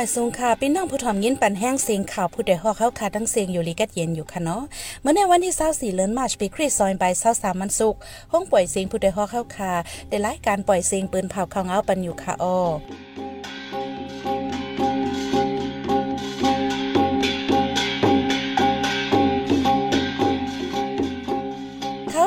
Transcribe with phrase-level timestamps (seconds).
[0.00, 4.62] ่ายสูงค่ะพี่น้องผู้ถ่อมยินปันแห้งเสียงข่าวผู้ใดฮอกเข้าค่ะทั้งเสียงอยู่ลีกัดเย็นอยู่ค่ะเนาะ
[5.02, 7.96] เมื่อในวันที่24เดือนมาร์ชปีคริสต์ซอยบ่าย23มันสุก
[8.32, 9.72] ห้องปล่อยเสียงผู้ใดฮอกเข้าค่ะ
[10.08, 12.58] ได้รายการปล่อยเสียงปืนเผาข้าเงาปันอยู่ค่ะอ้อ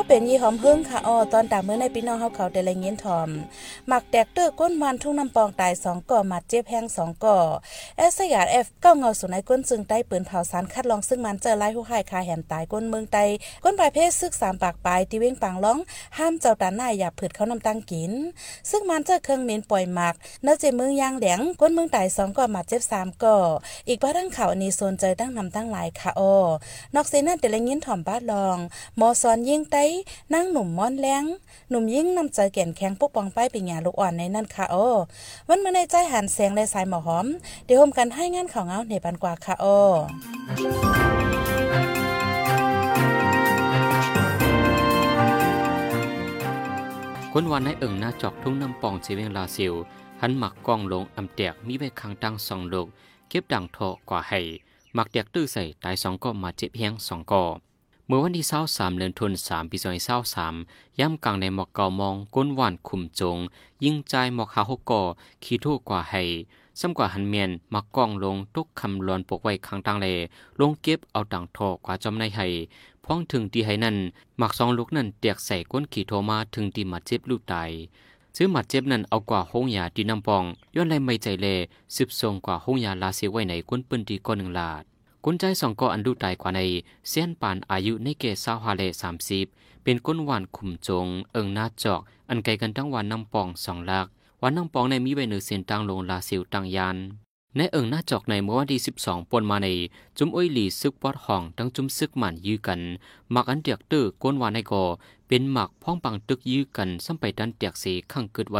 [0.08, 3.28] เป็นยี่หอมเฮิงค่ะอ้อตอนตามเมื่อในพี่น้องเฮาเขาได้ละเงียนทอม
[3.88, 7.38] หมักแตกเตอร์ก้นวันทุ่งน้ำปองตายสองก่อมัดเจ็บแห้งสองก่อ
[7.96, 13.18] เอสยาดเอฟเก้าเงาสุนัยก้นซึ่งใต้ปืนเผาสารคัดลองซึ่งมันเจอไล่ผู้หายคาแหมตายก้นเมืองไต
[13.64, 15.78] ก้นปลายเพศซึกสามปากปลายที่เว้งปังร้อง
[16.18, 18.12] ห้ามเจ้าตาหน้าอย่าผืดเขานำตั้งกิน
[18.70, 23.36] ซึ่งมันเจอเครื่องเมนปล่อยหมักเนื้อเจมือยางแหลงก้นเมืองตายสองก่อมัดเจ็บสามก่อ
[23.88, 26.34] อีกบ้าทั้งข่าวอันนี้โซนเจอตั้งนำตั้งหลายค่ะอ้อ
[26.94, 28.58] นอกเซนั่นแต่ละเงียนถ่อมบ้าลอง
[29.00, 29.76] มอสอนยิงไต
[30.34, 31.24] นั่งหนุ่มม้อนแรง
[31.70, 34.86] หนุ่มยิ่งนำใจแก่นแข็งปกป้องป้ายปีญาลูกอ่อนในนั่นค่ะโอ้
[35.48, 37.26] วันมาในใจหันแสงและสายหมอหอม
[37.64, 39.76] เดี๋ยวโฮมกันให้งานข่าวเงาในปันกว่าค่ะโอ้
[47.32, 49.74] กวนวันในเอิงหน้าจอกทุ่งน้ำปองเชเวงลาซิล
[50.20, 52.86] หันหมักกล้องลงอำแตกมีไว้คางตั้งสองลูก
[53.28, 53.78] เก็บดังโถ
[54.10, 54.40] กว่าให้
[54.94, 57.44] หมักแตกตื้อใส่ตายสองก็มาเจ็บเฮียงสองก่อ
[58.14, 60.54] มื่อวันที่เศร้าสามเดือนธันวาคมปีสองพันเศร้าสาม
[61.00, 63.38] ย่ำกลางในหมอกเก่ามองก้นหวานขุมจง
[63.84, 65.02] ยิ่งใจหมอกหาหกก่อ
[65.44, 66.22] ขี้ทู่กว่าให้
[66.80, 70.06] ซ้ำกว่าหันเมียนมักกล้องลงทุกคำลอนปกไว้ข้างตังเล
[70.60, 72.46] ลงเก็บเอาต่างทอกว่าจอมในให้
[73.04, 73.96] พ้องถึงที่ให้นั่น
[74.38, 77.70] หมักสองลูกนั่นเตียกใส่ก้นขี่โทมาถึงที่มาเจ็บลูกตาย
[78.36, 81.46] ซื้อหมัดเจ็บนั่นเอากว่าห้องยาดีน้ำปอง ย้อนไรไม่ใจเล
[81.94, 84.84] สืบทรงกว่าห้องยาลาเสียไว้ในก้นปืนดีก้อนหนึ่งลาด
[85.24, 86.60] กุนใจสองก็อันดูตายกว่าใน
[87.10, 89.46] เส้นปานอายุในเกศสาวฮาเลสามสิบ
[89.82, 94.06] เป็นก้นหวานขุมจง เอิงหน้าจอก อันไกลกันทั้งวันน้ำปองสองลัก
[94.42, 96.96] วันน้ำปองในมีไว้เนือเส้นตังลงลาซิวตังยาน
[97.56, 99.68] ในเอิงหน้าจอกในเมื่อวันที่สิบสองปนมาใน
[100.18, 102.80] จุ้มอ้อยหลีซึกปอดห้องทั้งจุ้มซึกหมันยื้อกัน
[103.32, 104.84] หมักอันเตียกตื้อก้นหวานในก่อ
[105.28, 108.58] เป็นหมักพ้องปังตึกยื้อกันซ้ำไปดันเตียกสีข้างเกิดไว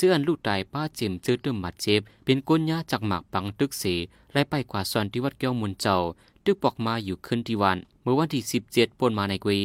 [0.00, 3.94] เจื้อนลูกตป้าจิมเจื้อตึมหมัดเจ็บเป็นก้นยาจากหมักปังตึกเสี
[4.32, 5.96] ไล่ไปกว่าซอนที่วัดแก้วมุนเจ้า
[6.44, 9.60] ตึกปอกมาอยู่ขึ้นที่วัน เมื่อวันที่สิบเจ็ดปนมาในกุย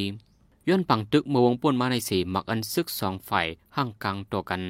[0.68, 4.62] ย้อนปังตึกเมื่อวงปนมาในเสีหมักอันซึกสองฝ่ายห่างกลางตัวกัน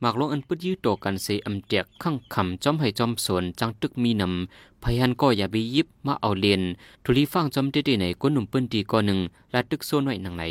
[0.00, 6.62] หมักลงอันปึดยื้อตัวกันเสอำเตียกข้างคำจอมให้จอมสวนจังตึกมีนำพยันก็อย่าไปยิบมาเอาเลียน
[7.04, 9.18] ทุลีฟังจอมเด็ดๆในก้นหนุ่มปืนดีก้อนหนึ่ง
[9.52, 10.44] และตึกโซนไว้หนังใน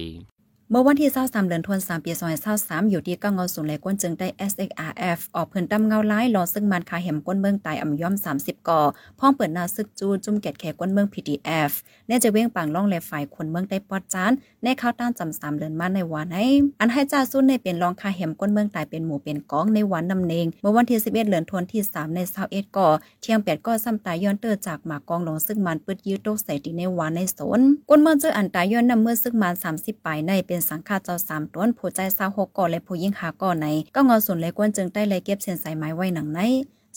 [0.72, 2.12] เมื่อวันที่23เดือนธันวาคมปี
[2.52, 8.82] 2023อยู่ที่ก้างเงาสูงเลยก้นจึงได้ SXRF ออกเพิ่นตำเงาล้ายรอซึ่งมันคาเห็มก้นเมืองตายอ่ำย่อม 30ก่อ
[9.20, 11.72] พ้องเปิดนาซึกจูจุ่มแกดแขก้นเมือง PDF
[12.08, 14.32] แน่จะเว้งปังล่องแลฝ่ายคนเมืองได้ปอดจาน
[14.64, 16.46] ในข้าวต้านจำสามเดือนมาในวันให้
[16.80, 22.88] อันให้จ้าซุ่นในเป็นรองคาเห็มก้นเมืองตายเป็นหมู่เป็นกองในวันนำเนงเมื่อวันที่11เดือนธันวาคมที่3ใน21ก่อ
[23.22, 36.40] เที่ยง8ก่อซ้ำตายย้อนเตอจากหมากกองลงซึ่งมันปึดยืดโตใส่ที่ในวันในโซนก้นเมืองเจออันตายย้อนนำเมื่อซึ่งมัน30ปลายในเป็นสังฆาเจ้า3ามต้นผู้ใจเศร้าหกก่อและผู้ยิ่งหาก่อในก็งอส่วนเลยกวนจึงได้เลยเก็บเส้นสายไม้ไว้หนังใน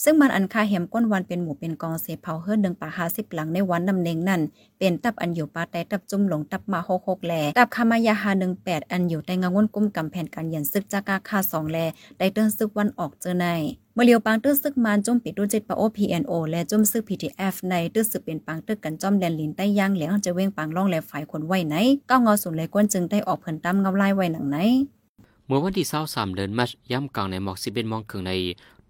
[0.03, 4.41] ซึ่งมันอันคาเห็มก้นวันเป็นหมู่เป็นกองเสเผาเฮิรนหนึ่งป่าหาสิบหลังในวันนำเนงนั่น
[4.79, 11.85] เป็นตับอันอยู่ปาแต่ตับจุ่มหลงตับมาหกหกแล่ตับคามายาหาหนึ่งแปดอันอยู่ในงาวนกุ้มกำแผ่นการเย็นซึกจากาคาสองแล่
[12.17, 13.47] ได้เตือนซึกวันออกเจอใน
[13.99, 21.75] มื่อเลียวปังตื้อซึกมานจุ่มปิดดูจิตปะโอพีเอ็นโอและจุ่มซึกพีทีเอฟในตื้อซึกเป็นปังตึกกันจอมแดนลินใต้ย่างเหลียงจะเว้งปังล่องแลฝ่ายคนไว้ไหน
[22.09, 24.57] ก็งอสุนเลยก้นจึงได้ออกเพิ่นตั้มเงาไล่ไว้หนังไหน
[25.45, 28.31] เมื่อวันที่เศร้าสามเดือนมัชย่ำกลางในหมอกสิบเอ็ดมองเคืองใน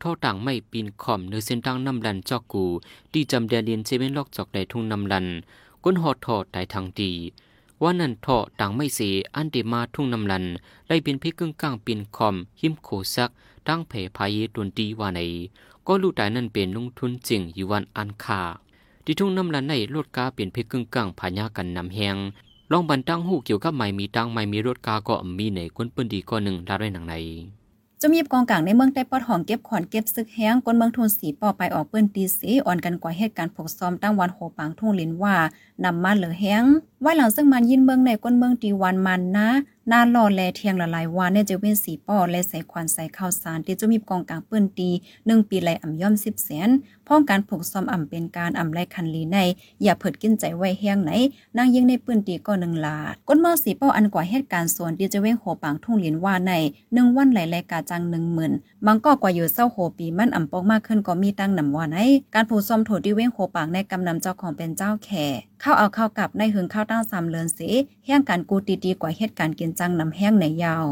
[0.01, 2.65] ท่อต่างไม่ปีนขอมเนื้อเส้นตั้งน้ำลันจอกกู
[3.13, 5.25] ดีจำเดียเลียนเซเว่นลอกจอกในทุ่งน้ำลัน
[5.83, 7.11] ก้นหอดทอดแต่ทางดี
[7.81, 10.45] ว่านั่นท่อต่างไม่เสีอันเดมาทุ่งน้ำลัน
[10.87, 13.29] ไล่เป็นพิกึ่งกลางปีนคอมหิมโคซัก
[13.69, 15.21] ตั้งแผ่พายตุนดีว่าใน
[15.87, 18.41] ก็ลูกตายนั่นเป็นลงทุนจริงอยู่วันอันคา
[19.05, 22.17] ที่ทุ่งน้ำลันในรถกาเปลี่ยนเพกึ่งกลางพญากันนำแหง
[22.71, 27.15] ลองบันตั้งหูเกี่ยวกับไม่มีตังไม่มีรถกาก็มีในก้นปืนดีก้อนหนึ่งลาได้หนังใน
[28.01, 35.35] จมีกองกลางในเมืองได้ปอดห้องเก็บขอนเก็บซึกแห้งก้นเมืองทุนสีปอไปออกเปิ้นตีสีอ่อนกันกว่าเหตุการณ์ผกซ้อมตั้งวันโหปังทุ่งลินว่า
[35.83, 36.63] นำมาเหลือแห้ง
[37.01, 39.49] ไว้หลังซึ่งมันยินเมืองในก้นเมืองตีวันมันนะ
[39.91, 44.89] นาหล่อแลเทียงละลายวานเนี่ยจะเว้นสีป้อและใส่ควันใส่ข้าวสารที่จะมีกองกลางเปิ้นตี
[45.25, 46.69] หนึ่งปีไหลอ่ำย่อมสิบแสน
[47.07, 49.37] พ้องการผูกซ้อมอ่ำเป็นการอ่ำไรคันลีใน
[49.83, 51.11] อย่าเผิดกินใจไว้แห้งไหน
[51.57, 56.51] นางยิ่งในปื้นตีก็หนึ่งลาดก้นมือสีป้ออันกว่าเหตุการณ์ส่วนที่จะเว้งโหปังทุ่งหลินว่าใน
[56.93, 58.51] หนึ่งวันไหลไหลกาจังหนึ่งหมื่น
[58.85, 61.97] มังก็กว่าอยู่เศร้าโหปีมันอ่ำปอกมากขึ้นก็มีตั้งนำว่าใน
[62.33, 65.27] การผูกซ้อมโถที่เว้งโหปังในกำนำเจ้าของเป็นเจ้าแข่
[65.61, 67.69] เข้าเอาเข้ากับในหึงข้าวตั้งสามเลือนสี
[68.05, 70.87] แห้งการกูตีดีกว่าเหตุการณ์กินจังนำแห้งในยาว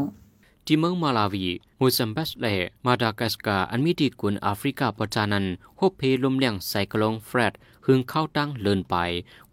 [0.66, 1.46] ที่เมืองมาลาวี
[1.78, 2.54] มูซัมบัสและ
[2.86, 5.44] มาดากัสกาอันมีดีกุนแอฟริกาประจานัน
[5.78, 7.52] ฮบเพลมเลียงไซโคลงเฟรด
[7.86, 8.94] หึงเข้าตั้งเลินไป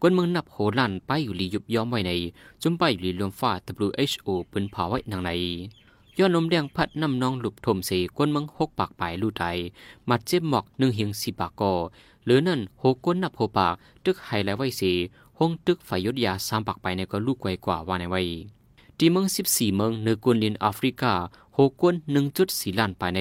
[0.02, 2.12] กวนเมืองนับโหลันไปอยู่ลียุบย้อมไว้ใน
[2.62, 3.52] จุมไปอยู่ลีลมฟ้า
[3.84, 5.32] WHO ปืนเผาไว้นางใน
[6.20, 9.58] ย้อนลมแดงพัดนำนองหลุบถมเสกวนมืองหกปากปลายลู่ไทย
[10.10, 11.74] มัดเจ็บหมอกหนึ่งเหียงสีปากกอ
[12.26, 14.92] หรือนั่นหกวนนับโหปากตึกไฮและไว้สี
[15.38, 18.22] ห้องตึกฝ่ายยศยาสามปากไปในก็ลูกไกวกว่าว่าในไว้
[18.98, 21.14] ที่เมืองสิบสี่เมืองเนือกวนลินแอฟริกา
[21.58, 23.20] หกวนหนึ่งจุดสี่ล้านไปใน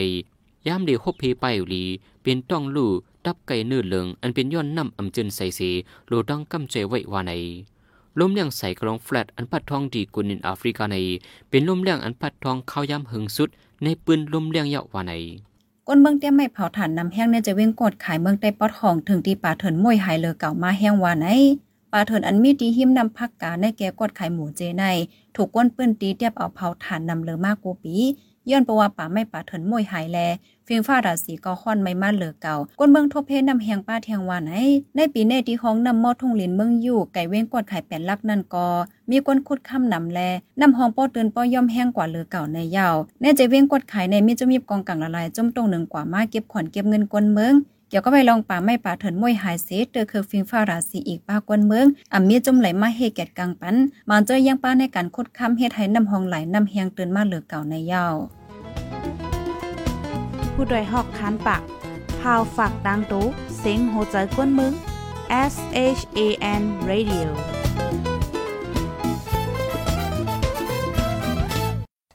[0.66, 1.84] ยามเดียวฮบเพไปอยู่ลี
[2.22, 2.90] เป็นต้องลู่
[3.24, 5.70] ดับไก่เนื้อเหลืองอันเป็นย้อนน้ำอำจนใส่สี
[6.08, 7.32] โลดังกำใจไว้ว่าใน
[8.18, 10.96] ลมเลี้ยงใส่กรองแฟลตอันพัดทองดีกุนินแอฟริกาใน
[11.48, 13.48] เป็นลมเลี้ยงอันพัดทองเข้ายำหึงสุด
[13.82, 15.12] ในปืนลมเลี้ยงเยาว่าใน
[15.86, 21.26] ก้นเมืองเตี้ยไม่เผาถ่านนำแห้งเนี่ยจะเว้งกดขายเมืองใต้ปอดห้องถึงที่ป่าเถินมวยหายเลอเก่ามาแห้งวาไหน
[21.92, 24.84] ป่าเถินอันมีดีหิมนำพักกาในแก่กดขายหมูเจใน
[25.34, 27.96] ถูกก้นปื้นตีเตียบเอาเผาถ่านนำเลอมากกูปี
[28.50, 30.18] ย้อนประว่าป่าไม่ป่าเถินมวยหายแล
[30.66, 34.56] ฟิงฟ้าราศีก็ค่อนไม่มาเหลือเก่าก้นเมืองทบเพนำแหงป้าเทียงวานไอ
[34.96, 38.68] ในปีเนที่ห้องนำมอทุ่งลินเมืองอยู่ไก่เว้งกดไข่แป่นลักนั่นกอ
[39.10, 40.20] มีก้นคุดคำนำแล
[40.60, 47.54] นำห้องป้อเตือนป้อย่อมแห้งกว่าเหลือเก่าในยาวแน่ใจเว้งกดไข่ในมีจะมีกองกังละลายจมตรงหนึ่งกว่ามาเก็บขอนเก็บเงินก้นเมือง
[47.92, 53.76] เกี่ยวก็ไปลองป่าไม่ป่าเถินมวยหายเสเตอคือฟิงฟ้าราศีอีกป้ากวนเมืองอ่ำมีจมไหลมาเฮแกดกลางปัน
[54.08, 58.14] มันเจอยังป้าในการคดค้ำเฮ็ดให้นำห้องไหลนำเฮียงเตือนมาเหลือเก่าในยาว
[60.52, 61.62] ผู้ดยหอกคันปาก
[62.20, 63.24] พาวฝากดังตู้
[63.58, 64.72] เซ็งโหใจกวนมึง
[65.52, 65.54] S
[65.98, 66.20] H A
[66.60, 67.28] N Radio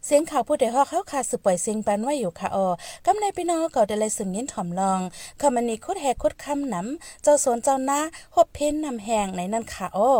[0.09, 2.69] เสียงข่าวผู้ใดฮอกเข้าขาสืบปล่อยเสียงปันไว้อยู่ค่ะออ
[3.06, 5.01] กำในพี่น้องก็ได้เลยสึงยินถ่อมลอง
[5.42, 8.00] คำมันนี้คุดแหกคุดคำน้ำเจ้าสวนเจ้าหน้า
[8.36, 10.12] หบเพ้นนำแหงในนั่นค่ะออ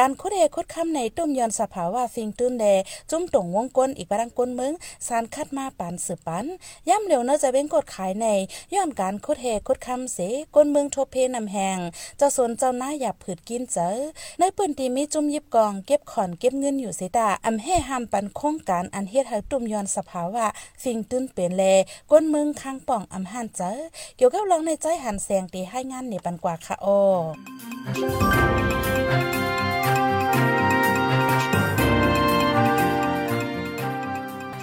[0.00, 2.64] การคุดเฮคุดคำในตุ้มยอนสภาวะฟิงตื้นแด
[3.10, 4.72] จุ้มตรงวงกลอีกปรังกลมึง
[5.06, 6.44] สารคัดมาปานสืบปัน
[6.88, 8.26] ย่ำเร็วเนอะจะเป็นกดขายใน
[8.74, 10.18] ย้อนการคุดเฮคุดคำเส
[10.54, 11.78] กลเมืองทบเพนำแหง
[12.18, 13.96] เจ้าสนเจ้าหน้าอย่าผืดกินเจอ
[14.38, 20.46] ในปืนตีมีจุ่มยิบกองเก็บขอนเก็บเงินอยู่เสดาอำให้ห้ามปันโครงการอันเฮ็ดให้ตุ้มยอนสภาวะ
[20.82, 21.62] ฟิงตื้นเปลี่ยนแล
[22.10, 23.70] กลเมืองข้างป่องอำหันเจอ
[24.16, 26.86] เกี่ยวกับลองในใจหันแสงตีให้งานในปันกว่าค่ะโอ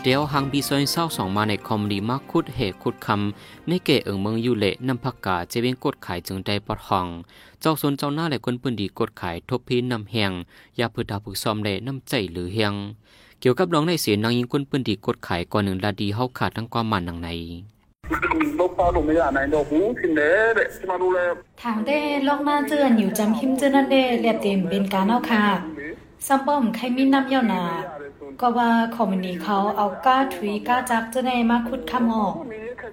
[0.06, 7.08] เดียวหังบีซอยเศร้าสองมาในคอมดีมากคุดเหตุคุดคำในเกเอิงเมืองยูเละนำพักกาเจเวนกดขายจึงได้ปอดห้อง
[7.62, 10.32] เจ้าสนเจ้าหน้าและคนปืนดีกดขายทบพีนำแหง
[10.80, 12.74] ยาพืดาผูกซอมเละน้ำใจหรือเฮียง
[13.40, 17.30] เกี่ยวกับร้องในเสียนางยิงคนปืนดีกดขายก่อนหนึ่งลาดีเฮาขาดทั้งความมันนังใน
[21.62, 25.46] ทางได้ลอกหน้าเจือนอยู่จำหิมเจอนันเด้เรียบเต็มเป็นการเอาค่ะ
[26.28, 27.64] ซัมป้อมใครมีน้ำเย้านา
[28.42, 32.34] ก็ว่าคอมมินีเขาเอาก้าถุยก้าจักจะในมาคุดคำออก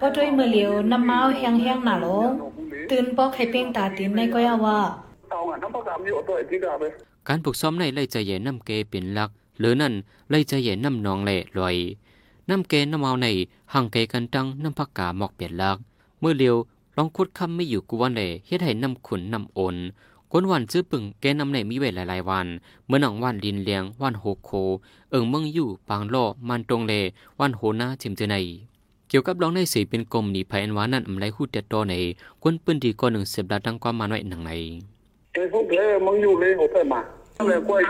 [0.00, 2.30] ก็ด้วยมือเหลียวน้ำเมาแห้งแห้งหนาลง
[2.90, 4.78] ตื่นปอกให้เป้งตาตินในก็ยาว่า
[7.28, 9.94] การปลูกซ้อมในไล่ใจเย็นน้ำเกเป็นหลัก หรือนั่น
[10.30, 11.76] ไล่ใจเย็นน้ำนองแหล่ลอย
[12.48, 13.26] น้ำเกน้ำเมาใน
[13.72, 15.76] ห่างเกกันตั้งน้ำพักกาหมอกเปลี่ยนลัก
[16.20, 16.56] เมื่อเลียว
[16.96, 19.76] ลองคุดคำไม่อยู่กวนเลยเฮ็ดให้น้ำขุนน้ำโอน
[20.32, 22.46] กวนวันซื้อปึงแกนำในมีเวหลายๆวัน
[22.86, 24.50] เมื่อหนังวันลินเลียงวันโฮโค
[25.10, 26.94] เอิงเมืองอยู่ปางล่อมันตรงเล
[27.40, 28.36] วันโหนาจิมเจใน
[29.08, 31.94] เกี่ยวกับร้องในสีเป็นกลมนีภายอันวานั่นอำไรหูเด็ดตอใน
[32.42, 34.50] กวนปืนดีก่อนหนึ่งเสพดาดังความมันไว้หนังใน
[35.32, 37.00] เอ้พวกเลมึงอยู่เลยโอเคมา
[37.46, 37.82] เลยกวย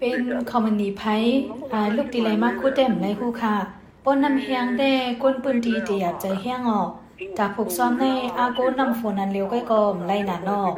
[0.00, 0.20] เป็น
[0.50, 1.02] คอมมานีไพ
[1.72, 3.54] อ่าลูกดีไรมากคู่เต็มไรคู่ค่ะ
[4.04, 4.90] ปนน้ำเฮียงได้
[5.22, 6.90] กวนปืนดีเดียใจเฮียงออก
[7.38, 8.06] จากผูกซ้อมใน
[8.38, 10.72] อาโกนำฝนนันเร็วก็กอมไล่หนานอก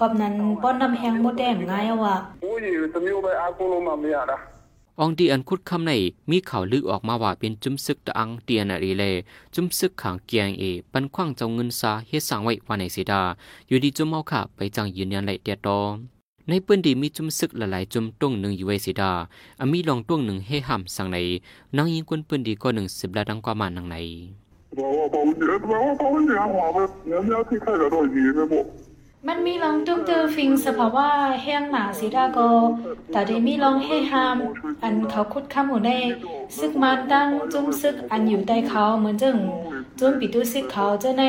[0.00, 2.16] กอบนั้นป้อนนำแหงมดแดมง่ายว่ะ
[5.02, 5.92] องดีอันคุดคำใน
[6.30, 9.04] มีข่าวลือออกมาว่าเป็นจุมซึกตะอังเตียนอรีเล
[9.54, 13.20] จุมซึกขังเกียงเอ ปันคว้างเจ้าเงินซาเฮ็ดสั่งไว้ว่าในเสดา
[13.68, 15.78] อยู่ดีจุมเมาค่ะไปจังยืนยันไหลเตียตอ
[16.48, 19.12] ในปืนดีมีจุมซึกหลายๆจุมต้งหนึ่งอยู่ไว้เสดา
[19.60, 21.18] อามีลองต้งหนึ่งให้ห้ำสั่งใน
[21.76, 23.86] นางยิงคนปืนดีก็หนึ่งสิบละดังกว่ามานัง
[24.76, 24.80] ใน
[29.28, 31.08] มันมีลองตุ้มเตอฟิงสภาวะ
[31.42, 32.38] แห้งหนาสีดาโก
[33.12, 34.36] แต่ได้มีลองให้หาม
[34.82, 35.98] อันเขาคุดข้ามหัวได้
[36.58, 39.36] ซึกมันตั้งจุ้มซึกอันอยู่ใต้เขาเหมือนจึง
[39.98, 41.24] จุ้มปิตุซึกเขาจะใน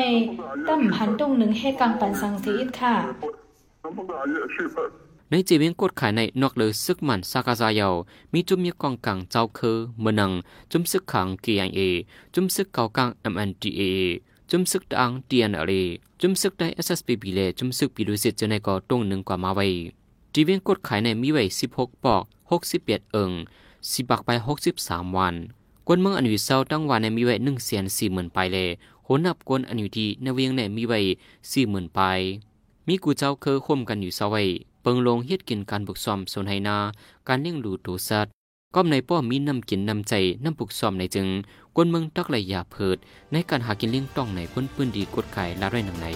[0.68, 2.94] ตั้มหันตุ้งหนึ่งให้กังปันสังสีอิดค่ะ
[5.30, 7.94] ในจีเวียงกดขายในนอกเลยซึกมันซากาซายาว
[8.32, 10.32] มีจุมมีกองกลางเจ้าคือเมือนัง
[10.70, 11.80] จุมซึกขัง KIA
[12.34, 13.80] จุมซึกเกากลาง MNDA
[14.50, 15.72] จุมซึกดัง TNLA
[16.20, 19.66] จุมซึกได้ SSPB แลจุมซึกปีดุสิตจะในก็ตรงหนึ่งกว่ามาไว้
[20.32, 23.30] จีเวียงกดขายในมีไว้16 ปอก 61 เอิง
[23.90, 25.34] สิบักไปหกสิบสามวัน
[25.86, 28.68] กวนเมืองอันอยู่เศร้าตั้งวันในมีไว้หนึ่งแสนสี่หมื่นไปเลย
[29.04, 31.00] โหนับกวนอันอยู่ที่ในเวียงในมีไว้
[31.50, 32.00] สี่หมื่นไป
[32.86, 34.42] มีกูเจ้าเคยคมกันอยู่เศร้าไว้
[34.88, 36.78] ปิงลงเฮ็ดกินการบุกซ้อมสนไหนา
[37.28, 38.32] การเลี้ยงดูตัวสัตว์
[38.74, 40.14] ก็ในป้อมีน้ำกินน้ำใจ
[40.44, 41.28] น้ำปุกซ้อมในจึง
[41.76, 42.96] กวนเมืองตักไหลยาเพิด
[43.32, 46.06] ในการหากินเลี้ยงต้องในพ้นปืนดีกดไข่ละไรหนังใน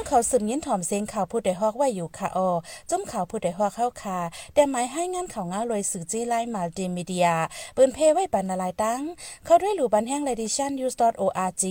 [0.00, 2.50] องเขาสืบยินถ่อมเสียงข่าวผู้ใดฮอกว่าอยู่ค่ะออ
[2.90, 4.18] จุ้มข่าวผู้ใดฮอกเข้าค่ะ
[4.54, 7.28] แต่หมายให้งานข่าวง้าลอยสื่อจี้ไลน์มัลติมีเดีย
[7.76, 9.00] ปืนเพไว้ปันนาลายตั้ง
[9.44, 11.64] เข้าด้วยหลู่บันแห้ง ledition news org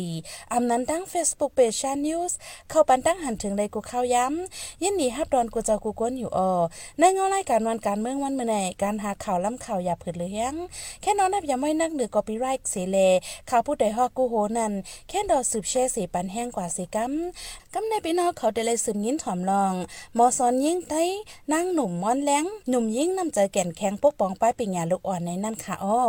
[0.53, 2.31] อำนั้นตั้ง Facebook page ชัน news
[2.69, 6.51] เข้าปันตั้งหันถึงเลยกูเข้าย้ำยินดีฮับดอนกูเจ้ากูก้นอยู่ออ
[6.99, 10.55] ในเงารายการวันการเมืองวันเมื่อไหนการหาข่าวล้ำข่าวอย่าผืดหรือยัง
[11.01, 12.97] แค่นอนนับอย่าไม่นักเหนือกอปีไรท์เสเล
[13.49, 14.73] ข่าวผู้ใดฮอกกูโหนั่น
[15.09, 17.13] แค่ดอสืบเช่สีปันแห้งกว่าสีกัม
[17.73, 19.73] กำในพี่นอกเขาได้เลยสืบยิ้นถ่อมลอง
[20.17, 21.03] มอซอนยิ่งไต้
[21.53, 26.01] นั่งหนุ่มม้อนแรงหนุ่มยิ่งนำใจแก่นแข็งปกป้องป้ายปิญญาลูกอ่อนในนั่นค่ะอ้อ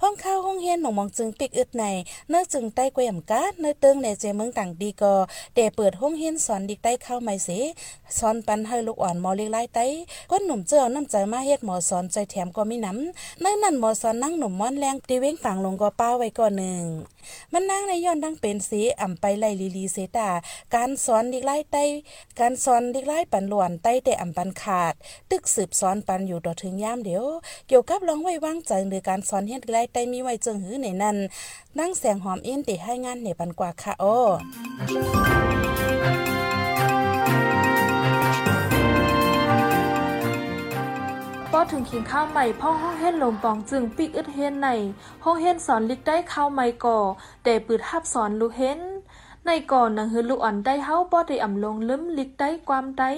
[0.00, 1.84] พ่องข้าวห้องเฮียนหมองมองจึงปิกอึดใน
[2.30, 5.14] เนื้อจึงใต้กวยมกาเนื้อเติงในเจเมืองต่างดีกอ
[5.54, 7.48] เดเปิดห้องเฮียนสอนดิกใต้เข้าไม่เส
[8.18, 9.86] สอนปันให้ลูกอ่อนมอเล็กไล่ใต้
[10.30, 16.82] ก้นหนุ่มเจ้าน้ำใจมาเฮ็ดหมอสอนใจแถมก็มีน้ำในนั่นหมอสอนนั่งหนุ่มม้อนแรงตีเว้งฝังลงก็ป้าไว้ก่อนหนึ่ง
[17.52, 20.28] มันนั่งในย้อนดังเป็นสีอ่ำไปไล่ลีลีเสตา
[20.74, 21.84] การสอนดิกไล่ใต้
[22.40, 24.94] การสอนดิกไล่ปันหลวนใต้แต่อ่ำปันขาด
[25.30, 27.24] ตึกสืบสอนปันอยู่ต่อถึงย่ามเดียว
[27.68, 31.16] เกี่ยวกับร้องไว้วางใจหรือการสอนเฮ็ดไล่ใต้มีไว้จึงหื้อในนั้น
[31.78, 34.16] นั่งแสงหอมเอ็นติให้งานในปันกว่าค่ะโอ้
[41.50, 44.68] พอถึงขิงข้าวใหม่พ่อห้องเฮ็นลมปองจึงปิกอึดเฮ็นใน
[45.24, 46.98] ห้องเฮ็นสอนลิกได้ข้าวใหม่ก่อ
[47.44, 48.80] แต่ปืดทับสอนลูกเฮ็น
[49.46, 53.10] ในก่อนนังฮือลูกอ่อนได้เฮาบ่ได้อ่ำลงลืมลิกได้ความได้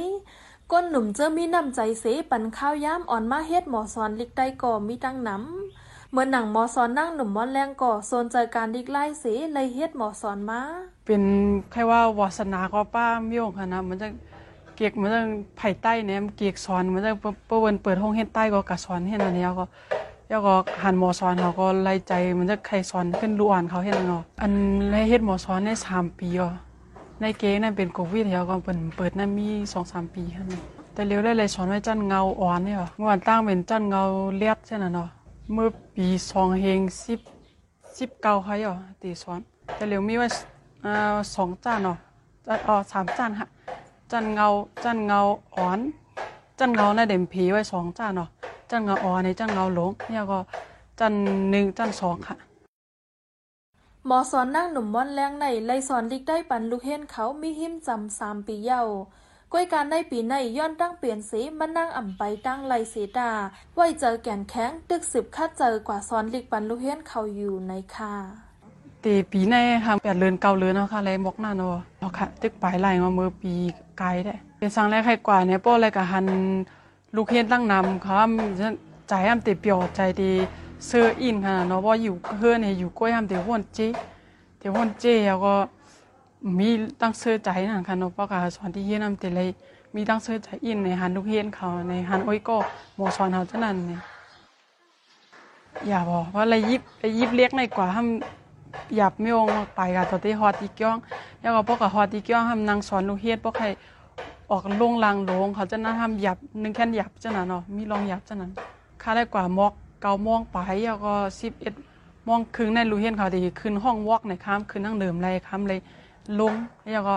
[0.72, 5.85] ก้นหนุ่มเจอมีน้ำใจเสปันข้าวย้ำอ่อนมาเฮ็ดหมอสอนลิกได้ก่อมีตั้งน้ำ
[6.16, 10.60] เมื่อหนังหมอสอนนั่งหนุ่มมอนแรงก่อโซนใจการลิกไล่เสเลยเฮ็ดหมอสอนมา
[11.06, 11.22] เป็น
[11.70, 14.08] แค่ว่าวาสนาก็ป้ามิโยงค่ะนะมันจะ
[14.76, 15.20] เกียกมันจะ
[15.56, 17.30] ไผ่ใต้เนี่ยเกียกสอนมันจะเปิ
[17.72, 19.64] ดเปิดห้องเฮ็ดใต้ก็กะสอนเฮ็ดอันนี้ก็
[20.28, 24.52] แล้วก็หันหมอสอนเขาก็ไล่ใจมันจะใครสอนขึ้นรู้อ่านเขาเฮ็ดเนาะอัน
[24.90, 26.52] ไล่เฮ็ดหมอสอนในสามปีอะ
[27.20, 30.44] ในเก๊นั่นเป็นโควิดแล้วก็เปิดเปิดนั่นมีสองสามปีค่ะ
[30.92, 34.02] แต่เร็วได้เลยสอนไว้จันเงาอ่อนเนี่ยเมื่อวันตั้งเป็นจันเงา
[34.36, 35.08] เลียดใช่ไหมเนาะ
[35.52, 37.20] เมื่อปีสองเฮงสิบ
[37.98, 39.40] สิบเก้าค่ะอะตีสอน
[39.74, 40.26] แต่เร็วมีไว้
[40.84, 41.96] อ่าสองจานเนาะ
[42.68, 43.46] อ๋อสามจานค่ะ
[44.12, 44.48] จันเงา
[44.84, 45.20] จันเงา
[45.56, 45.80] อ่อน
[46.58, 48.28] จันเงาในเด่มผีไว้สองจานเนาะ
[48.70, 50.38] จันเงาอ่อนในจันเงาหลงเนี่ยก็
[51.00, 51.12] จัน
[51.50, 52.36] หนึ่งจันสองค่ะ
[54.06, 58.88] หมอสอนนั่งหนุ่มม่อนแรงในไล่สอนลิกได้ปันลูกเห็นเขามีหิมจำสามปีเยาว
[59.52, 63.30] ก้อยการในปีในย้อนตั้งเปลี่ยนสีมันนั่งอ่ำไปตั้งไลเสดา
[63.74, 68.14] ไว้เจอแก่นแข็งตึกสิบคัดเจอกว่าสอนลิกปันลูกเห็นเขาอยู่ในค่ะ
[69.04, 73.52] ตีปีในค่ะแปดเลือนเก้าเลือนเนาะค่ะเลยบอกหน้าเนาะเนาะค่ะตึกปลายไหลมาเมื่อปี
[73.98, 76.26] ไกลได้ เป็นสังแรกใครกว่าเนี่ยป้ออะไรกับหัน
[77.16, 78.14] ลูกเห็นตั้งนำเขา
[79.08, 80.32] ใจอ้ำตีเปียวใจดี
[80.86, 83.88] เสื้ออินค่ะเนาะว่าอยู่เฮือเนี่ยอยู่กล้วยอ้ำตีห้วนเจ๊
[84.60, 85.54] ตีห้วนเจ๊แล้วก็
[86.58, 86.68] มี
[87.00, 89.48] ตั้งเสื้อใจนั่นค่ะนาะป้ากาสอนที่เฮียนอ้ำตีเลย
[89.94, 92.56] มีตั้งเสื้อใจอินในหันลูกเห็นเขาในหันโอ้ยก็
[92.96, 94.00] หมอสอนเขาเท่านั้นเนี่ย
[95.88, 98.08] อย่าบอกว่าอะไรยิบไอยิบเลี้ยงในกว่าห้าม
[98.96, 100.96] หยับไม่องไปกับตัวที่ฮอตีก้อง
[101.40, 103.66] แล้วก็พวกกับฮอตีก้องห้ามนางสอนลูกเฮ็ดพวกใคร
[104.50, 108.50] ออกลงลางลงเขาจะน่าทำหยับหนึ่งแค่นหยับจ้ะนะเนาะมีลองหยับจ้ะนั้น
[109.02, 111.74] ค่าได้กว่ามอกเกามองไปแล้วก็สิบเอ็ด
[112.28, 115.80] มองครึ่งในลูกเฮ็ดเขาดีขึ้นห้องวอกในค้ามขึ้นนั่งเดิมไรค้ามเลย
[116.40, 116.54] ลง
[116.92, 117.16] แล้วก็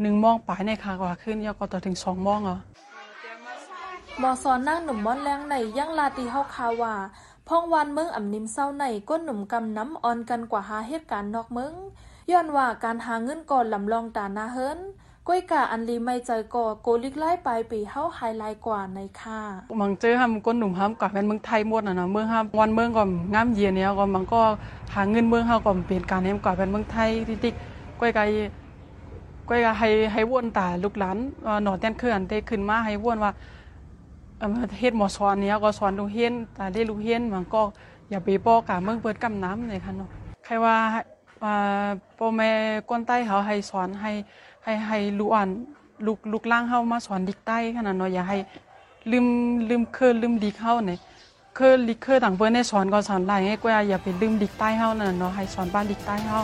[0.00, 2.58] หนึ่งมองไปในคากว่าขึ้นแล้วก็ต่อถึงสองมองอะ
[4.20, 6.94] หมอสอนนั่งหนุ่มม่อนแรงในยังลาตีเฮาคาว่า
[7.48, 11.72] พ่องวันเมืองอ่ำนิมเศร้าในก้นหนุ่มกำน้ำออนกันกว่าหาเหตุการณ์นอกเมือง
[12.30, 14.78] ย้อนว่าการหาเงินก่อนลำลองตานาเฮิรน
[15.28, 19.40] ก้อยกาอันลีไม่ใจก่อโกลิกไล่ปลายปีเฮาไฮไลท์กว่าในค่ะ
[19.80, 24.40] มังเจอห้ามก้นหนุ่มห้ามก่อนเป็นเมืองไทยหมดนะเนาะเมืองห้ามวันเมืองก่อนงามเย็นเนี่ยก็มันก็
[24.94, 27.54] หาเงินเมืองเฮาก่อนเปลี่ยนการเนมก่อนเป็นเมืองไทยที่ติ๊ก
[28.00, 28.20] ก้อยไก
[29.48, 31.16] ก้อยกให้ให้วนตาลูกหลาน
[31.62, 33.32] หนอนแตนเคลื่อนเตขึ้นมาให้วนว่า
[34.80, 37.62] เฮ็ดหมอสอนเนี่ยก็สอนลูกเฮียนตาได้ลูกเฮียนมันก็
[38.10, 40.08] อย่าไปป้อกาเมืองเปิดกำน้ำเลยค่ะเนาะ
[40.44, 40.76] ใครว่า
[42.18, 42.50] พ่อแม่
[42.88, 44.12] ก้นใต้เขาให้สอนให้
[44.64, 45.48] ให้ให้ลูกอ่าน
[46.06, 48.38] ลูกลูกล่างเฮามาสอนดิกใต้ขนาดเนาะอย่าให้
[49.12, 49.26] ลืม
[49.68, 50.98] ลืมเคยลืมดิกเฮาเนี่ย
[51.56, 56.40] เคยลิกเคยต่างเปิ้นได้สอนก็สอนหลายให้กว่าอย่าไปลืมดิกใต้เฮานั่นเนาะให้สอนบ้านดิกใต้เฮา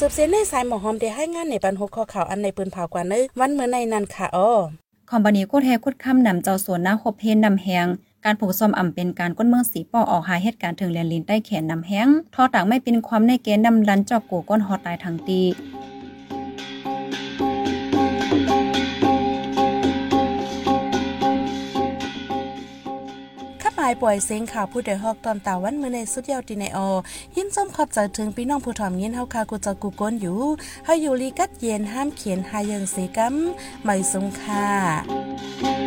[0.00, 4.50] สืบเสียนในสายหมอหอมได้ให้งานในปันหกข้อข่าวอันในปืนเผากว่าเนวันเมื่อในนั้นค่ะอ้อ
[5.10, 7.86] คอมบานีโคแทคุดค่ำนำเจ้าสวนน้าหบเพนนำแหง
[8.24, 26.88] การผูกซอมอ่ำเป็นการก้นเมืองสีปอออกหาเหตุการณ์ถึงแลนลินใต้แขนนำแห้งทอต่างไม่เป็นความในเกณฑ์นำลันจอกโกก้นหอตายทางตีายปล่อยเซ็งข่าวผู้ใดฮอกตอนตาวันเมื่อในสุดยาวดีในออ
[27.36, 30.38] ยินส้มขอบใจถึงพี่น้องผู้ถ่อมยินเฮาคากูจะกูก้นอยู่
[30.84, 33.34] เฮาอยู่ลีกัดเย็นห้ามเขียนหายังเสกัม
[33.84, 35.77] ไม่สงค่ะ